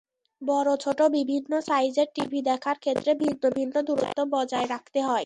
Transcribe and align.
বড়-ছোট 0.41 0.99
বিভিন্ন 1.11 1.51
সাইজের 1.61 2.07
টিভি 2.15 2.39
দেখার 2.41 2.77
ক্ষেত্রে 2.79 3.11
ভিন্ন 3.15 3.43
ভিন্ন 3.49 3.75
দূরত্ব 3.81 4.19
বজায় 4.31 4.67
রাখতে 4.67 4.99
হয়। 5.01 5.19